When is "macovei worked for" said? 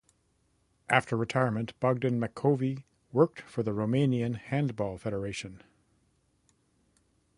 2.19-3.61